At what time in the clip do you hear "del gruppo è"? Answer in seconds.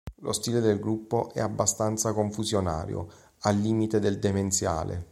0.61-1.39